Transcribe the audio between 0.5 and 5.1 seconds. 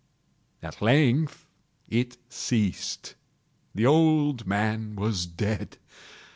At length it ceased. The old man